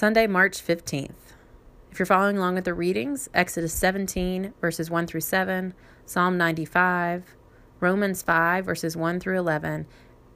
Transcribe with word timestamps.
Sunday, 0.00 0.26
March 0.26 0.66
15th. 0.66 1.34
If 1.92 1.98
you're 1.98 2.06
following 2.06 2.38
along 2.38 2.54
with 2.54 2.64
the 2.64 2.72
readings, 2.72 3.28
Exodus 3.34 3.74
17, 3.74 4.54
verses 4.58 4.90
1 4.90 5.06
through 5.06 5.20
7, 5.20 5.74
Psalm 6.06 6.38
95, 6.38 7.34
Romans 7.80 8.22
5, 8.22 8.64
verses 8.64 8.96
1 8.96 9.20
through 9.20 9.38
11, 9.38 9.86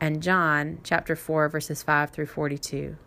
and 0.03 0.23
John 0.23 0.81
chapter 0.83 1.17
4, 1.17 1.49
verses 1.49 1.83
5 1.83 2.11
through 2.11 2.27
42. 2.27 2.99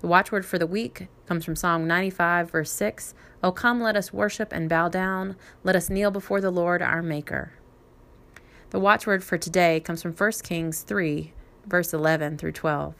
The 0.00 0.06
watchword 0.06 0.46
for 0.46 0.60
the 0.60 0.66
week 0.68 1.08
comes 1.26 1.44
from 1.44 1.56
Psalm 1.56 1.88
95, 1.88 2.52
verse 2.52 2.70
six: 2.70 3.06
6 3.06 3.14
O 3.42 3.50
come, 3.50 3.80
let 3.80 3.96
us 3.96 4.12
worship 4.12 4.52
and 4.52 4.68
bow 4.68 4.88
down. 4.88 5.34
Let 5.64 5.74
us 5.74 5.90
kneel 5.90 6.12
before 6.12 6.40
the 6.40 6.52
Lord 6.52 6.82
our 6.82 7.02
Maker. 7.02 7.54
The 8.70 8.78
watchword 8.78 9.24
for 9.24 9.38
today 9.38 9.80
comes 9.80 10.02
from 10.02 10.12
1 10.12 10.32
Kings 10.44 10.82
3, 10.82 11.32
verse 11.66 11.92
11 11.92 12.38
through 12.38 12.52
12. 12.52 12.94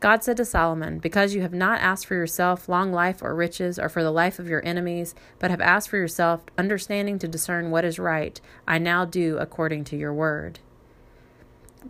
God 0.00 0.24
said 0.24 0.38
to 0.38 0.46
Solomon, 0.46 0.98
Because 0.98 1.34
you 1.34 1.42
have 1.42 1.52
not 1.52 1.82
asked 1.82 2.06
for 2.06 2.14
yourself 2.14 2.70
long 2.70 2.90
life 2.90 3.20
or 3.20 3.34
riches, 3.34 3.78
or 3.78 3.90
for 3.90 4.02
the 4.02 4.10
life 4.10 4.38
of 4.38 4.48
your 4.48 4.64
enemies, 4.66 5.14
but 5.38 5.50
have 5.50 5.60
asked 5.60 5.90
for 5.90 5.98
yourself 5.98 6.40
understanding 6.56 7.18
to 7.18 7.28
discern 7.28 7.70
what 7.70 7.84
is 7.84 7.98
right, 7.98 8.40
I 8.66 8.78
now 8.78 9.04
do 9.04 9.36
according 9.36 9.84
to 9.84 9.96
your 9.96 10.14
word. 10.14 10.60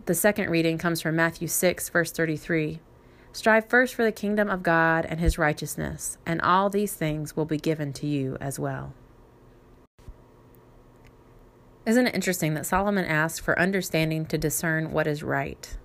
The 0.07 0.13
second 0.13 0.49
reading 0.49 0.77
comes 0.77 1.01
from 1.01 1.15
Matthew 1.15 1.47
6, 1.47 1.87
verse 1.89 2.11
33. 2.11 2.79
Strive 3.31 3.69
first 3.69 3.95
for 3.95 4.03
the 4.03 4.11
kingdom 4.11 4.49
of 4.49 4.61
God 4.61 5.05
and 5.05 5.21
his 5.21 5.37
righteousness, 5.37 6.17
and 6.25 6.41
all 6.41 6.69
these 6.69 6.93
things 6.93 7.37
will 7.37 7.45
be 7.45 7.57
given 7.57 7.93
to 7.93 8.07
you 8.07 8.37
as 8.41 8.59
well. 8.59 8.93
Isn't 11.85 12.07
it 12.07 12.15
interesting 12.15 12.55
that 12.55 12.65
Solomon 12.65 13.05
asked 13.05 13.39
for 13.41 13.57
understanding 13.57 14.25
to 14.27 14.37
discern 14.37 14.91
what 14.91 15.07
is 15.07 15.23
right? 15.23 15.77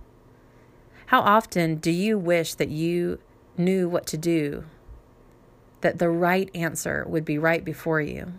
How 1.07 1.21
often 1.21 1.77
do 1.77 1.93
you 1.93 2.19
wish 2.19 2.55
that 2.55 2.69
you 2.69 3.21
knew 3.57 3.89
what 3.89 4.07
to 4.07 4.17
do, 4.17 4.65
that 5.81 5.99
the 5.99 6.11
right 6.11 6.51
answer 6.53 7.05
would 7.09 7.25
be 7.25 7.39
right 7.39 7.65
before 7.65 8.01
you? 8.01 8.33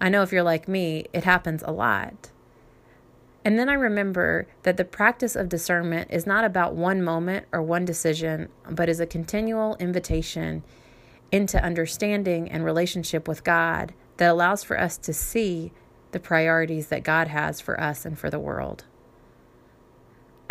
I 0.00 0.08
know 0.08 0.22
if 0.22 0.32
you're 0.32 0.42
like 0.42 0.68
me, 0.68 1.04
it 1.12 1.24
happens 1.24 1.62
a 1.62 1.70
lot. 1.70 2.30
And 3.44 3.58
then 3.58 3.68
I 3.68 3.74
remember 3.74 4.46
that 4.62 4.78
the 4.78 4.86
practice 4.86 5.36
of 5.36 5.50
discernment 5.50 6.10
is 6.10 6.26
not 6.26 6.44
about 6.44 6.74
one 6.74 7.02
moment 7.02 7.44
or 7.52 7.60
one 7.60 7.84
decision, 7.84 8.48
but 8.70 8.88
is 8.88 9.00
a 9.00 9.06
continual 9.06 9.76
invitation 9.76 10.62
into 11.30 11.62
understanding 11.62 12.50
and 12.50 12.64
relationship 12.64 13.28
with 13.28 13.44
God 13.44 13.92
that 14.16 14.30
allows 14.30 14.64
for 14.64 14.80
us 14.80 14.96
to 14.96 15.12
see 15.12 15.72
the 16.12 16.20
priorities 16.20 16.86
that 16.86 17.02
God 17.02 17.28
has 17.28 17.60
for 17.60 17.78
us 17.78 18.06
and 18.06 18.18
for 18.18 18.30
the 18.30 18.38
world. 18.38 18.84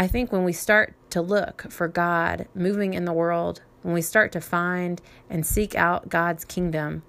I 0.04 0.08
think 0.08 0.34
when 0.34 0.44
we 0.44 0.52
start 0.52 0.96
to 1.12 1.22
look 1.22 1.72
for 1.72 1.88
God 1.88 2.50
moving 2.54 2.94
in 2.94 3.06
the 3.06 3.14
world, 3.14 3.62
when 3.84 3.94
we 3.94 4.02
start 4.02 4.34
to 4.34 4.42
find 4.42 5.02
and 5.30 5.46
seek 5.46 5.76
out 5.76 6.10
God's 6.10 6.44
kingdom, 6.44 7.04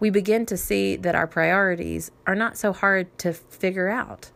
we 0.00 0.10
begin 0.10 0.44
to 0.46 0.56
see 0.56 0.96
that 0.96 1.14
our 1.14 1.28
priorities 1.28 2.10
are 2.26 2.34
not 2.34 2.58
so 2.58 2.72
hard 2.72 3.16
to 3.18 3.32
figure 3.32 3.88
out 3.88 4.32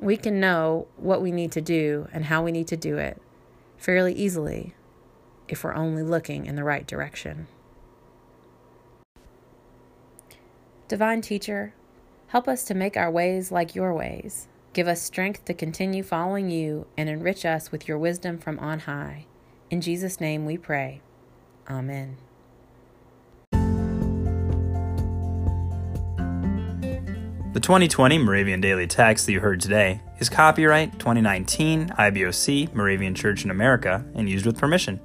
we 0.00 0.16
can 0.16 0.40
know 0.40 0.86
what 0.96 1.20
we 1.20 1.30
need 1.30 1.52
to 1.52 1.60
do 1.60 2.08
and 2.10 2.24
how 2.24 2.42
we 2.42 2.52
need 2.52 2.68
to 2.68 2.76
do 2.78 2.96
it 2.96 3.20
fairly 3.76 4.14
easily 4.14 4.74
if 5.46 5.64
we're 5.64 5.74
only 5.74 6.02
looking 6.02 6.46
in 6.46 6.56
the 6.56 6.64
right 6.64 6.86
direction. 6.86 7.48
Divine 10.88 11.20
Teacher, 11.20 11.74
help 12.28 12.48
us 12.48 12.64
to 12.64 12.72
make 12.72 12.96
our 12.96 13.10
ways 13.10 13.52
like 13.52 13.74
your 13.74 13.92
ways. 13.92 14.48
Give 14.78 14.86
us 14.86 15.02
strength 15.02 15.44
to 15.46 15.54
continue 15.54 16.04
following 16.04 16.50
you 16.50 16.86
and 16.96 17.08
enrich 17.08 17.44
us 17.44 17.72
with 17.72 17.88
your 17.88 17.98
wisdom 17.98 18.38
from 18.38 18.60
on 18.60 18.78
high. 18.78 19.26
In 19.70 19.80
Jesus' 19.80 20.20
name 20.20 20.46
we 20.46 20.56
pray. 20.56 21.00
Amen. 21.68 22.16
The 27.52 27.58
2020 27.60 28.18
Moravian 28.18 28.60
Daily 28.60 28.86
Text 28.86 29.26
that 29.26 29.32
you 29.32 29.40
heard 29.40 29.60
today 29.60 30.00
is 30.20 30.28
copyright 30.28 30.92
2019 31.00 31.88
IBOC 31.88 32.72
Moravian 32.72 33.16
Church 33.16 33.44
in 33.44 33.50
America 33.50 34.04
and 34.14 34.30
used 34.30 34.46
with 34.46 34.58
permission. 34.58 35.00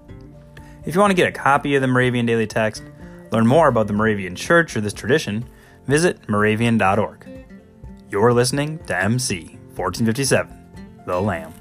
If 0.85 0.93
you 0.93 1.01
want 1.01 1.09
to 1.09 1.15
get 1.15 1.29
a 1.29 1.31
copy 1.31 1.73
of 1.73 1.81
the 1.81 1.87
Moravian 1.87 2.27
Daily 2.27 2.45
Text, 2.45 2.83
learn 3.31 3.47
more 3.47 3.69
about 3.69 3.87
the 3.87 3.93
Moravian 3.93 4.35
Church 4.35 4.77
or 4.77 4.81
this 4.81 4.93
tradition, 4.93 5.43
visit 5.87 6.29
moravian.org. 6.29 7.27
You're 8.11 8.33
listening 8.33 8.77
to 8.85 8.95
MC 8.95 9.57
1457, 9.75 11.03
The 11.05 11.19
Lamb. 11.19 11.53